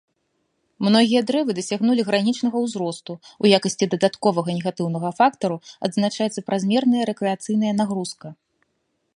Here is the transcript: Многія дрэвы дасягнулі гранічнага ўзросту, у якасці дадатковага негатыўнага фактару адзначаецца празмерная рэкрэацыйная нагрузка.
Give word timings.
Многія 0.85 1.21
дрэвы 1.31 1.51
дасягнулі 1.59 2.05
гранічнага 2.07 2.57
ўзросту, 2.65 3.13
у 3.45 3.51
якасці 3.57 3.85
дадатковага 3.93 4.49
негатыўнага 4.57 5.09
фактару 5.21 5.57
адзначаецца 5.89 6.45
празмерная 6.49 7.03
рэкрэацыйная 7.15 7.73
нагрузка. 7.85 8.27